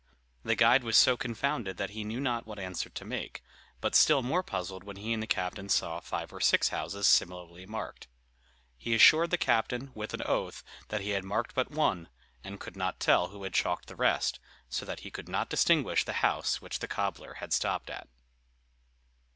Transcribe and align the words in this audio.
The 0.43 0.55
guide 0.55 0.83
was 0.83 0.97
so 0.97 1.15
confounded 1.15 1.77
that 1.77 1.91
he 1.91 2.03
knew 2.03 2.19
not 2.19 2.47
what 2.47 2.57
answer 2.57 2.89
to 2.89 3.05
make, 3.05 3.43
but 3.81 3.93
still 3.93 4.23
more 4.23 4.41
puzzled 4.41 4.83
when 4.83 4.95
he 4.95 5.13
and 5.13 5.21
the 5.21 5.27
captain 5.27 5.69
saw 5.69 5.99
five 5.99 6.33
or 6.33 6.39
six 6.41 6.69
houses 6.69 7.05
similarly 7.05 7.67
marked. 7.67 8.07
He 8.79 8.95
assured 8.95 9.29
the 9.29 9.37
captain, 9.37 9.91
with 9.93 10.15
an 10.15 10.23
oath, 10.25 10.63
that 10.87 11.01
he 11.01 11.11
had 11.11 11.23
marked 11.23 11.53
but 11.53 11.69
one, 11.69 12.09
and 12.43 12.59
could 12.59 12.75
not 12.75 12.99
tell 12.99 13.27
who 13.27 13.43
had 13.43 13.53
chalked 13.53 13.85
the 13.87 13.95
rest, 13.95 14.39
so 14.69 14.87
that 14.87 15.01
he 15.01 15.11
could 15.11 15.29
not 15.29 15.51
distinguish 15.51 16.03
the 16.03 16.13
house 16.25 16.59
which 16.63 16.79
the 16.79 16.87
cobbler 16.87 17.35
had 17.35 17.53
stopped 17.53 17.91
at. 17.91 18.07